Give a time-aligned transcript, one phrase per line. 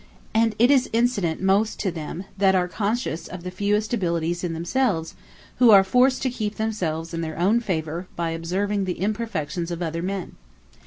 [0.33, 4.53] And it is incident most to them, that are conscious of the fewest abilities in
[4.53, 5.13] themselves;
[5.57, 9.83] who are forced to keep themselves in their own favour, by observing the imperfections of
[9.83, 10.37] other men.